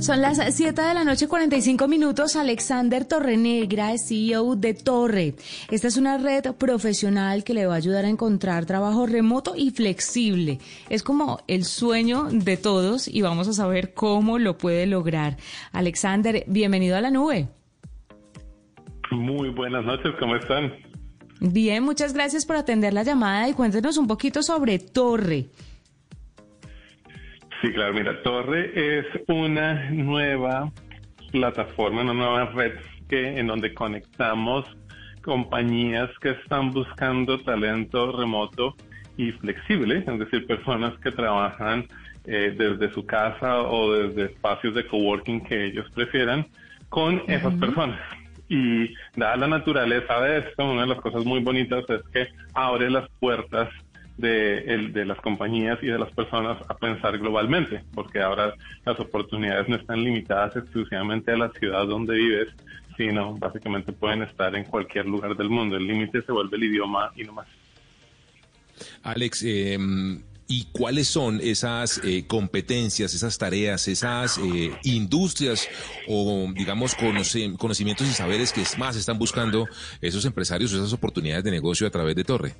[0.00, 2.36] Son las 7 de la noche, 45 minutos.
[2.36, 5.34] Alexander Torrenegra es CEO de Torre.
[5.70, 9.70] Esta es una red profesional que le va a ayudar a encontrar trabajo remoto y
[9.70, 10.58] flexible.
[10.90, 15.38] Es como el sueño de todos y vamos a saber cómo lo puede lograr.
[15.72, 17.48] Alexander, bienvenido a la nube.
[19.10, 20.72] Muy buenas noches, ¿cómo están?
[21.40, 25.48] Bien, muchas gracias por atender la llamada y cuéntenos un poquito sobre Torre.
[27.62, 30.70] Sí, claro, mira, Torre es una nueva
[31.32, 32.74] plataforma, una nueva red
[33.08, 34.64] que en donde conectamos
[35.22, 38.74] compañías que están buscando talento remoto
[39.16, 41.86] y flexible, es decir, personas que trabajan
[42.26, 46.46] eh, desde su casa o desde espacios de coworking que ellos prefieran
[46.88, 48.00] con esas personas.
[48.48, 52.90] Y dada la naturaleza de esto, una de las cosas muy bonitas es que abre
[52.90, 53.68] las puertas
[54.16, 59.68] de, de las compañías y de las personas a pensar globalmente, porque ahora las oportunidades
[59.68, 62.48] no están limitadas exclusivamente a la ciudad donde vives,
[62.96, 65.76] sino básicamente pueden estar en cualquier lugar del mundo.
[65.76, 67.46] El límite se vuelve el idioma y no más.
[69.02, 69.78] Alex, eh,
[70.48, 75.68] ¿y cuáles son esas eh, competencias, esas tareas, esas eh, industrias
[76.08, 79.66] o, digamos, conocimientos y saberes que más están buscando
[80.00, 82.54] esos empresarios, esas oportunidades de negocio a través de Torre?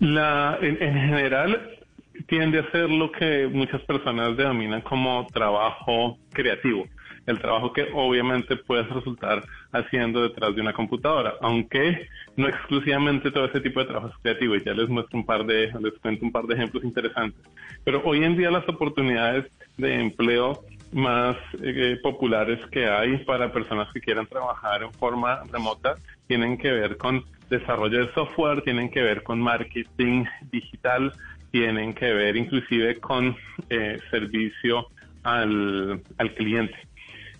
[0.00, 1.78] La, en, general
[2.26, 6.86] tiende a ser lo que muchas personas denominan como trabajo creativo.
[7.26, 13.44] El trabajo que obviamente puedes resultar haciendo detrás de una computadora, aunque no exclusivamente todo
[13.44, 14.56] ese tipo de trabajo es creativo.
[14.56, 17.42] Y ya les muestro un par de, les cuento un par de ejemplos interesantes.
[17.84, 23.92] Pero hoy en día las oportunidades de empleo más eh, populares que hay para personas
[23.92, 25.94] que quieran trabajar en forma remota
[26.26, 31.12] tienen que ver con desarrollo de software, tienen que ver con marketing digital,
[31.50, 33.36] tienen que ver inclusive con
[33.68, 34.86] eh, servicio
[35.22, 36.78] al, al cliente.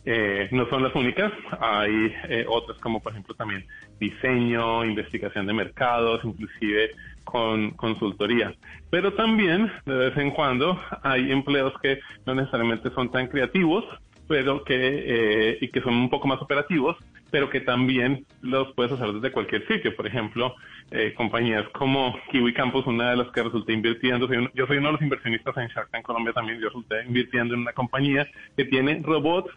[0.05, 3.67] Eh, no son las únicas, hay eh, otras como por ejemplo también
[3.99, 6.91] diseño, investigación de mercados, inclusive
[7.25, 8.55] con consultoría.
[8.91, 13.85] Pero también de vez en cuando hay empleos que no necesariamente son tan creativos,
[14.27, 16.97] pero que eh, y que son un poco más operativos,
[17.31, 19.95] pero que también los puedes hacer desde cualquier sitio.
[19.95, 20.55] Por ejemplo,
[20.91, 24.93] eh, compañías como Kiwi Campus, una de las que resulté invirtiendo, yo soy uno de
[24.93, 28.27] los inversionistas en Shark Tank Colombia también, yo resulté invirtiendo en una compañía
[28.57, 29.51] que tiene robots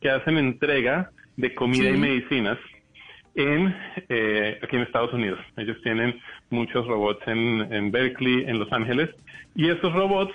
[0.00, 2.58] que hacen entrega de comida y medicinas
[3.34, 3.74] en
[4.08, 5.38] eh, aquí en Estados Unidos.
[5.56, 9.10] Ellos tienen muchos robots en, en Berkeley, en Los Ángeles,
[9.54, 10.34] y esos robots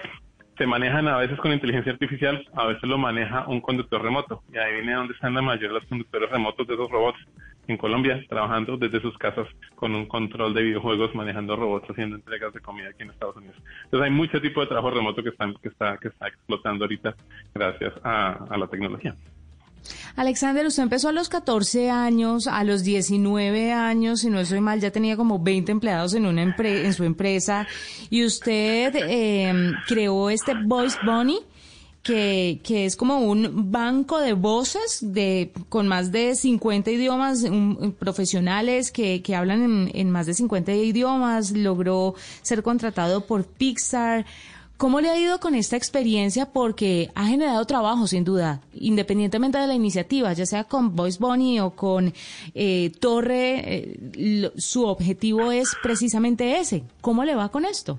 [0.58, 4.44] se manejan a veces con inteligencia artificial, a veces lo maneja un conductor remoto.
[4.54, 7.20] Y ahí viene donde están la mayoría de los conductores remotos de esos robots
[7.68, 12.54] en Colombia, trabajando desde sus casas con un control de videojuegos, manejando robots, haciendo entregas
[12.54, 13.56] de comida aquí en Estados Unidos.
[13.86, 17.16] Entonces hay mucho tipo de trabajo remoto que, están, que, está, que está explotando ahorita
[17.54, 19.16] gracias a, a la tecnología.
[20.16, 24.80] Alexander, usted empezó a los 14 años, a los 19 años, si no estoy mal,
[24.80, 27.68] ya tenía como 20 empleados en, una en su empresa
[28.10, 31.40] y usted em, creó este Voice Bunny.
[32.04, 37.46] Que, que, es como un banco de voces de, con más de 50 idiomas
[37.98, 44.26] profesionales que, que hablan en, en, más de 50 idiomas, logró ser contratado por Pixar,
[44.84, 46.52] ¿Cómo le ha ido con esta experiencia?
[46.52, 51.62] Porque ha generado trabajo, sin duda, independientemente de la iniciativa, ya sea con Voice Bunny
[51.62, 52.12] o con
[52.54, 56.84] eh, Torre, eh, su objetivo es precisamente ese.
[57.00, 57.98] ¿Cómo le va con esto?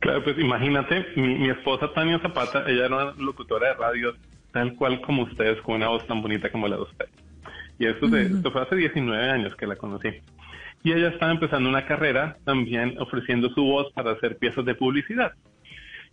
[0.00, 4.14] Claro, pues imagínate, mi, esposa Tania Zapata, ella era una locutora de radio
[4.50, 7.06] tal cual como ustedes, con una voz tan bonita como la de usted.
[7.78, 10.08] Y esto, esto fue hace 19 años que la conocí
[10.84, 15.32] y ella estaba empezando una carrera también ofreciendo su voz para hacer piezas de publicidad.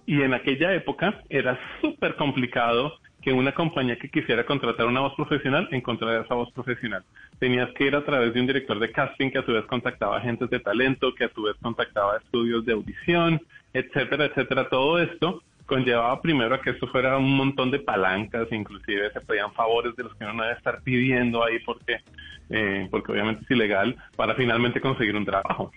[0.05, 5.13] Y en aquella época era súper complicado que una compañía que quisiera contratar una voz
[5.13, 7.03] profesional encontrara esa voz profesional.
[7.37, 10.17] Tenías que ir a través de un director de casting que a su vez contactaba
[10.17, 13.41] agentes de talento, que a su vez contactaba estudios de audición,
[13.73, 14.69] etcétera, etcétera.
[14.69, 19.53] Todo esto conllevaba primero a que esto fuera un montón de palancas, inclusive se pedían
[19.53, 22.01] favores de los que uno no debe estar pidiendo ahí porque,
[22.49, 25.71] eh, porque obviamente es ilegal, para finalmente conseguir un trabajo.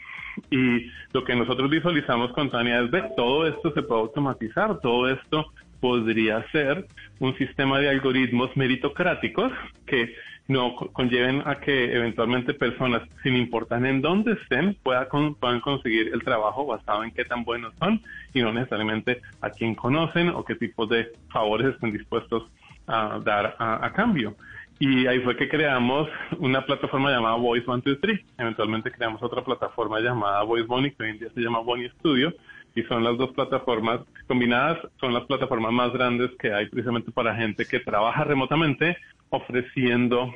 [0.50, 5.08] Y lo que nosotros visualizamos con Tania es de todo esto se puede automatizar, todo
[5.08, 5.46] esto
[5.84, 6.86] podría ser
[7.20, 9.52] un sistema de algoritmos meritocráticos
[9.84, 10.14] que
[10.48, 16.64] no conlleven a que eventualmente personas, sin importar en dónde estén, puedan, conseguir el trabajo
[16.64, 18.00] basado en qué tan buenos son
[18.32, 22.44] y no necesariamente a quién conocen o qué tipos de favores estén dispuestos
[22.86, 24.36] a dar a, cambio.
[24.78, 26.08] Y ahí fue que creamos
[26.38, 28.24] una plataforma llamada Voice One Two Three.
[28.38, 32.32] Eventualmente creamos otra plataforma llamada Voice Bonnie, que hoy en día se llama Bonnie Studio,
[32.74, 37.34] y son las dos plataformas combinadas, son las plataformas más grandes que hay precisamente para
[37.34, 38.96] gente que trabaja remotamente
[39.30, 40.34] ofreciendo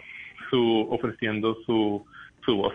[0.50, 2.04] su, ofreciendo su,
[2.44, 2.74] su voz.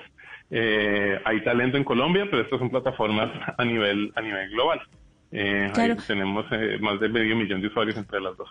[0.52, 4.82] Eh, hay talento en Colombia, pero estas son plataformas a nivel, a nivel global.
[5.32, 5.72] Eh,
[6.06, 8.50] tenemos eh, más de medio millón de usuarios entre las dos.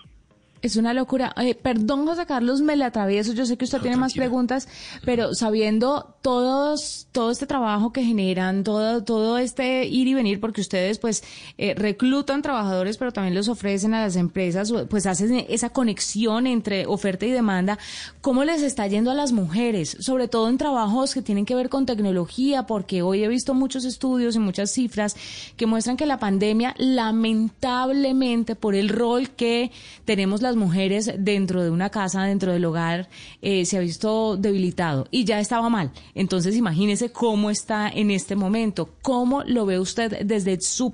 [0.63, 1.35] Es una locura.
[1.43, 3.33] Eh, perdón, José Carlos, me la atravieso.
[3.33, 4.69] Yo sé que usted tiene más preguntas,
[5.05, 10.61] pero sabiendo todos, todo este trabajo que generan, todo, todo este ir y venir, porque
[10.61, 11.25] ustedes pues
[11.59, 16.87] eh, reclutan trabajadores, pero también los ofrecen a las empresas, pues hacen esa conexión entre
[16.87, 17.77] oferta y demanda.
[18.21, 19.97] ¿Cómo les está yendo a las mujeres?
[19.99, 23.85] Sobre todo en trabajos que tienen que ver con tecnología, porque hoy he visto muchos
[23.85, 25.17] estudios y muchas cifras
[25.57, 29.73] que muestran que la pandemia, lamentablemente, por el rol que
[30.05, 33.09] tenemos las mujeres dentro de una casa, dentro del hogar,
[33.41, 35.91] eh, se ha visto debilitado y ya estaba mal.
[36.15, 38.91] Entonces, imagínese cómo está en este momento.
[39.03, 40.93] ¿Cómo lo ve usted desde su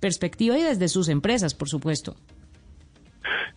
[0.00, 2.16] perspectiva y desde sus empresas, por supuesto?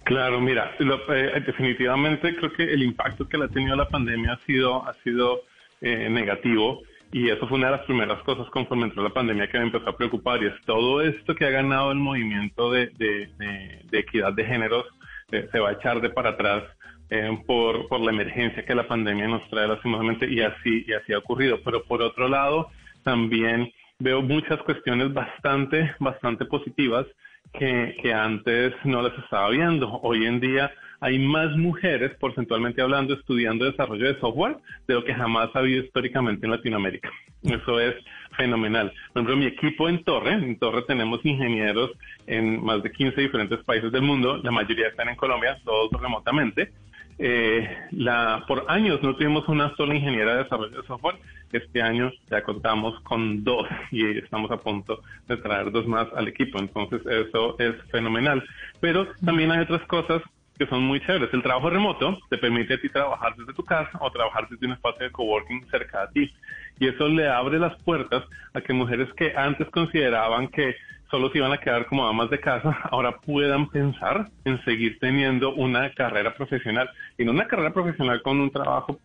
[0.06, 4.46] Claro, mira, eh, definitivamente creo que el impacto que le ha tenido la pandemia ha
[4.46, 5.42] sido, ha sido
[5.82, 6.82] eh, negativo
[7.12, 9.90] y eso fue una de las primeras cosas conforme entró la pandemia que me empezó
[9.90, 14.46] a preocupar y es todo esto que ha ganado el movimiento de, de equidad de
[14.46, 14.86] géneros
[15.30, 16.64] se, va a echar de para atrás
[17.10, 21.14] eh, por, por la emergencia que la pandemia nos trae lastimosamente y así, y así
[21.14, 21.60] ha ocurrido.
[21.64, 22.70] Pero por otro lado,
[23.04, 27.06] también veo muchas cuestiones bastante, bastante positivas
[27.54, 30.00] que, que antes no las estaba viendo.
[30.02, 34.58] Hoy en día hay más mujeres, porcentualmente hablando, estudiando desarrollo de software
[34.88, 37.12] de lo que jamás ha habido históricamente en Latinoamérica.
[37.46, 37.96] Eso es
[38.36, 38.92] fenomenal.
[39.14, 41.92] Por ejemplo, mi equipo en Torre, en Torre tenemos ingenieros
[42.28, 46.72] en más de 15 diferentes países del mundo, la mayoría están en Colombia, todos remotamente.
[47.18, 51.16] Eh, la, por años no tuvimos una sola ingeniera de desarrollo de software.
[51.52, 56.28] Este año ya contamos con dos y estamos a punto de traer dos más al
[56.28, 56.60] equipo.
[56.60, 58.44] Entonces eso es fenomenal.
[58.82, 60.22] Pero también hay otras cosas
[60.58, 61.34] que son muy chéveres.
[61.34, 64.74] El trabajo remoto te permite a ti trabajar desde tu casa o trabajar desde un
[64.74, 66.34] espacio de coworking cerca de ti.
[66.80, 68.24] Y eso le abre las puertas
[68.54, 70.76] a que mujeres que antes consideraban que
[71.12, 75.54] solo se iban a quedar como amas de casa, ahora puedan pensar en seguir teniendo
[75.54, 76.90] una carrera profesional.
[77.18, 79.00] Y no una carrera profesional con un trabajo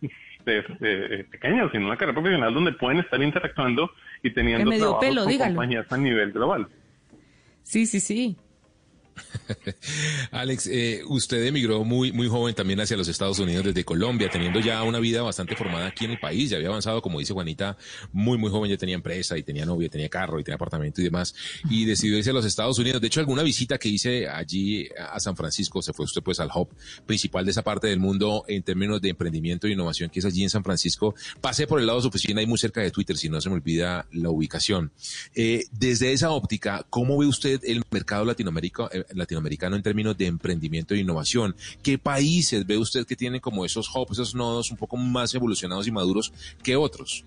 [0.45, 3.91] de, pequeño, sino una carrera profesional donde pueden estar interactuando
[4.23, 6.67] y teniendo trabajo con compañías a nivel global.
[7.63, 8.37] Sí, sí, sí.
[10.31, 14.59] Alex, eh, usted emigró muy, muy joven también hacia los Estados Unidos desde Colombia, teniendo
[14.59, 16.49] ya una vida bastante formada aquí en el país.
[16.49, 17.77] Ya había avanzado, como dice Juanita,
[18.11, 18.71] muy, muy joven.
[18.71, 21.33] Ya tenía empresa y tenía novia, tenía carro y tenía apartamento y demás.
[21.69, 23.01] Y decidió irse a los Estados Unidos.
[23.01, 26.49] De hecho, alguna visita que hice allí a San Francisco, se fue usted pues al
[26.53, 26.69] hub
[27.05, 30.43] principal de esa parte del mundo en términos de emprendimiento e innovación que es allí
[30.43, 31.15] en San Francisco.
[31.39, 33.49] Pasé por el lado de su oficina y muy cerca de Twitter, si no se
[33.49, 34.91] me olvida la ubicación.
[35.35, 38.89] Eh, desde esa óptica, ¿cómo ve usted el mercado latinoamericano?
[39.13, 41.55] Latinoamericano en términos de emprendimiento e innovación.
[41.83, 45.87] ¿Qué países ve usted que tienen como esos hubs, esos nodos un poco más evolucionados
[45.87, 47.25] y maduros que otros?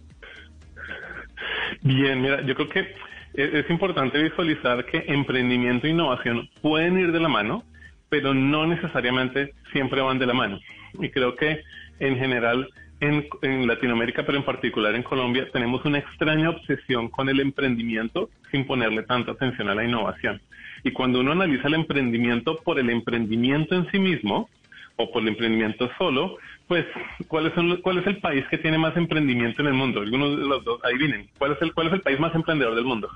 [1.82, 2.94] Bien, mira, yo creo que
[3.34, 7.64] es importante visualizar que emprendimiento e innovación pueden ir de la mano,
[8.08, 10.60] pero no necesariamente siempre van de la mano.
[11.00, 11.62] Y creo que
[11.98, 12.68] en general
[13.04, 18.30] en, en, Latinoamérica, pero en particular en Colombia, tenemos una extraña obsesión con el emprendimiento
[18.50, 20.40] sin ponerle tanta atención a la innovación.
[20.82, 24.48] Y cuando uno analiza el emprendimiento por el emprendimiento en sí mismo
[24.96, 26.36] o por el emprendimiento solo,
[26.68, 26.84] pues
[27.28, 30.00] ¿cuál es, el, cuál es el país que tiene más emprendimiento en el mundo?
[30.00, 31.28] Algunos de los dos, vienen.
[31.38, 33.10] ¿Cuál es el, cuál es el país más emprendedor del mundo?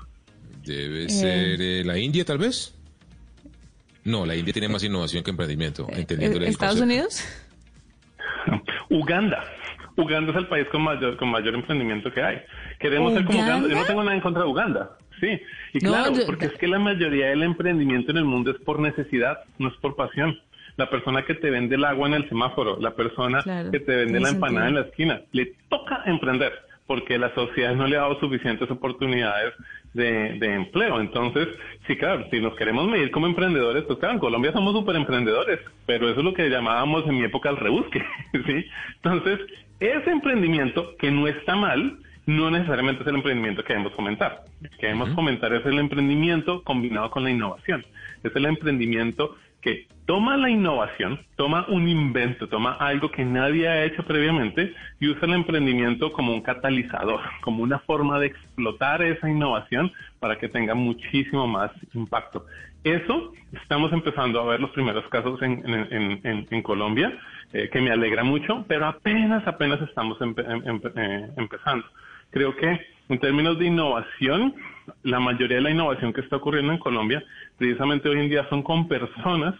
[0.65, 1.09] Debe eh.
[1.09, 2.75] ser eh, la India, tal vez.
[4.03, 7.23] No, la India tiene más innovación que emprendimiento, eh, entendiendo ¿Estados Unidos?
[8.89, 9.43] Uganda.
[10.01, 12.41] Uganda es el país con mayor, con mayor emprendimiento que hay.
[12.79, 13.67] Queremos ser como Uganda.
[13.67, 14.91] Yo no tengo nada en contra de Uganda.
[15.19, 15.39] Sí,
[15.73, 19.39] y claro, porque es que la mayoría del emprendimiento en el mundo es por necesidad,
[19.57, 20.39] no es por pasión.
[20.77, 24.19] La persona que te vende el agua en el semáforo, la persona que te vende
[24.21, 26.53] la empanada en la esquina, le toca emprender
[26.89, 29.53] porque la sociedad no le ha dado suficientes oportunidades
[29.93, 30.99] de, de, empleo.
[30.99, 31.47] Entonces,
[31.85, 35.59] sí, claro, si nos queremos medir como emprendedores, pues claro, en Colombia somos súper emprendedores,
[35.85, 38.03] pero eso es lo que llamábamos en mi época el rebusque,
[38.33, 38.65] ¿sí?
[39.03, 39.39] Entonces,
[39.79, 44.43] ese emprendimiento, que no está mal, no necesariamente es el emprendimiento que debemos fomentar.
[44.61, 47.85] Lo que debemos fomentar es el emprendimiento combinado con la innovación.
[48.23, 53.83] Es el emprendimiento que toma la innovación, toma un invento, toma algo que nadie ha
[53.83, 59.29] hecho previamente y usa el emprendimiento como un catalizador, como una forma de explotar esa
[59.29, 62.45] innovación para que tenga muchísimo más impacto.
[62.83, 67.11] Eso estamos empezando a ver los primeros casos en, en, en, en Colombia,
[67.53, 71.85] eh, que me alegra mucho, pero apenas, apenas estamos empe eh, empezando.
[72.31, 72.79] Creo que
[73.09, 74.53] en términos de innovación,
[75.03, 77.23] la mayoría de la innovación que está ocurriendo en Colombia,
[77.57, 79.55] precisamente hoy en día son con personas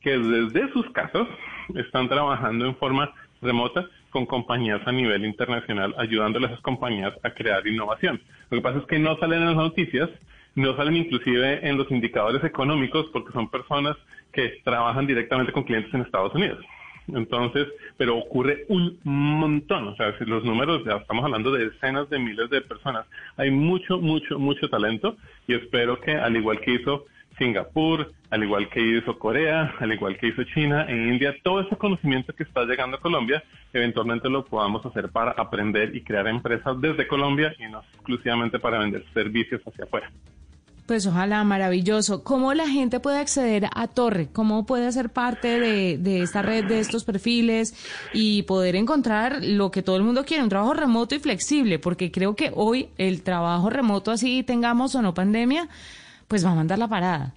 [0.00, 1.26] que desde sus casas
[1.74, 7.30] están trabajando en forma remota con compañías a nivel internacional, ayudándole a esas compañías a
[7.30, 8.22] crear innovación.
[8.50, 10.08] Lo que pasa es que no salen en las noticias,
[10.54, 13.96] no salen inclusive en los indicadores económicos porque son personas
[14.32, 16.64] que trabajan directamente con clientes en Estados Unidos.
[17.08, 22.08] Entonces, pero ocurre un montón, o sea, si los números, ya estamos hablando de decenas
[22.08, 23.06] de miles de personas.
[23.36, 27.04] Hay mucho, mucho, mucho talento y espero que al igual que hizo
[27.38, 31.76] Singapur, al igual que hizo Corea, al igual que hizo China e India, todo ese
[31.76, 33.42] conocimiento que está llegando a Colombia,
[33.72, 38.78] eventualmente lo podamos hacer para aprender y crear empresas desde Colombia y no exclusivamente para
[38.78, 40.10] vender servicios hacia afuera.
[40.86, 42.22] Pues ojalá, maravilloso.
[42.22, 44.28] ¿Cómo la gente puede acceder a Torre?
[44.30, 47.74] ¿Cómo puede ser parte de, de, esta red, de estos perfiles
[48.12, 51.78] y poder encontrar lo que todo el mundo quiere, un trabajo remoto y flexible?
[51.78, 55.68] Porque creo que hoy el trabajo remoto, así tengamos o no pandemia,
[56.28, 57.32] pues va a mandar la parada.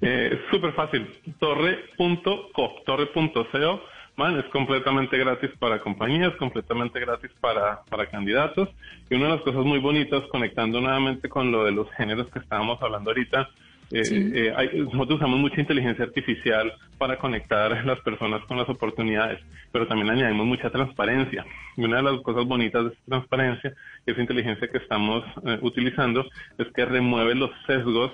[0.00, 1.06] Eh, Súper fácil.
[1.38, 8.70] Torre.co, torre.co Man, es completamente gratis para compañías, completamente gratis para, para candidatos.
[9.10, 12.38] Y una de las cosas muy bonitas, conectando nuevamente con lo de los géneros que
[12.38, 13.50] estábamos hablando ahorita,
[13.92, 14.02] eh,
[14.34, 19.40] eh, hay, nosotros usamos mucha inteligencia artificial para conectar a las personas con las oportunidades,
[19.70, 21.44] pero también añadimos mucha transparencia.
[21.76, 23.74] Y una de las cosas bonitas de esta transparencia,
[24.06, 26.24] esa inteligencia que estamos eh, utilizando,
[26.58, 28.12] es que remueve los sesgos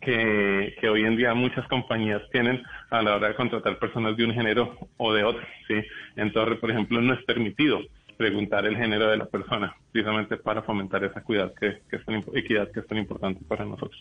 [0.00, 4.24] que, que, hoy en día muchas compañías tienen a la hora de contratar personas de
[4.24, 5.42] un género o de otro.
[5.66, 5.74] ¿sí?
[6.16, 7.80] En Torre, por ejemplo, no es permitido
[8.16, 12.22] preguntar el género de la persona, precisamente para fomentar esa equidad que, que es tan,
[12.34, 14.00] equidad que es tan importante para nosotros.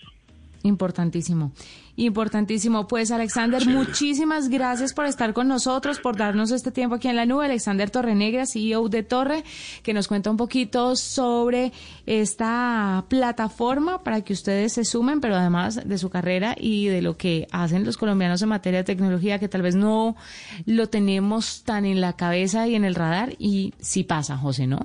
[0.67, 1.53] Importantísimo,
[1.95, 2.87] importantísimo.
[2.87, 3.69] Pues Alexander, sí.
[3.69, 7.45] muchísimas gracias por estar con nosotros, por darnos este tiempo aquí en la nube.
[7.45, 9.43] Alexander Torrenegra, CEO de Torre,
[9.81, 11.71] que nos cuenta un poquito sobre
[12.05, 17.15] esta plataforma para que ustedes se sumen, pero además de su carrera y de lo
[17.15, 20.17] que hacen los colombianos en materia de tecnología, que tal vez no
[20.65, 23.35] lo tenemos tan en la cabeza y en el radar.
[23.39, 24.79] Y sí pasa, José, ¿no?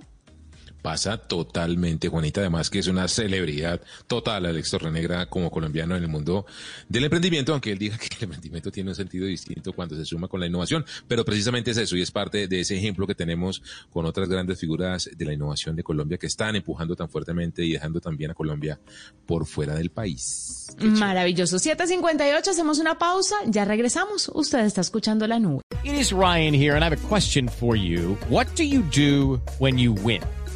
[0.83, 6.09] Pasa totalmente, Juanita, además que es una celebridad total, Alex Torrenegra, como colombiano en el
[6.09, 6.45] mundo
[6.89, 10.29] del emprendimiento, aunque él diga que el emprendimiento tiene un sentido distinto cuando se suma
[10.29, 13.63] con la innovación, pero precisamente es eso y es parte de ese ejemplo que tenemos
[13.91, 17.73] con otras grandes figuras de la innovación de Colombia que están empujando tan fuertemente y
[17.73, 18.79] dejando también a Colombia
[19.25, 20.77] por fuera del país.
[20.79, 21.59] Maravilloso.
[21.59, 24.31] 758, hacemos una pausa, ya regresamos.
[24.35, 25.63] Usted está escuchando la nube.
[25.85, 28.17] It is Ryan here and I have a question for you.
[28.29, 30.23] What do you do when you win?